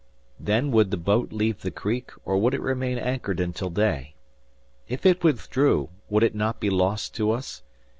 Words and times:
Then 0.39 0.71
would 0.71 0.89
the 0.89 0.97
boat 0.97 1.31
leave 1.31 1.61
the 1.61 1.69
creek, 1.69 2.09
or 2.25 2.39
would 2.39 2.55
it 2.55 2.61
remain 2.61 2.97
anchored 2.97 3.39
until 3.39 3.69
day? 3.69 4.15
If 4.87 5.05
it 5.05 5.23
withdrew, 5.23 5.89
would 6.09 6.23
it 6.23 6.33
not 6.33 6.59
be 6.59 6.71
lost 6.71 7.13
to 7.17 7.29
us? 7.29 7.61